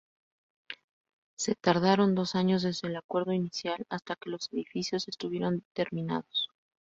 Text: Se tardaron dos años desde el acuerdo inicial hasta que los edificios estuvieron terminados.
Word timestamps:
Se 1.37 1.53
tardaron 1.53 2.15
dos 2.15 2.33
años 2.33 2.63
desde 2.63 2.87
el 2.87 2.95
acuerdo 2.95 3.33
inicial 3.33 3.85
hasta 3.87 4.15
que 4.15 4.31
los 4.31 4.51
edificios 4.51 5.07
estuvieron 5.07 5.63
terminados. 5.73 6.49